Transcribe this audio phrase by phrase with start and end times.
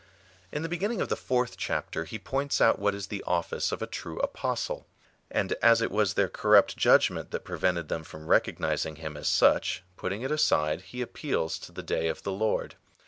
[0.51, 3.83] In the beginning of the fourth chapter he points out what is the office of
[3.83, 4.87] a true apostle.
[5.29, 9.83] And as it was their corrupt judgment that prevented them from recognising him as such,
[9.97, 12.73] putting it aside, he appeals to the day of the Lord.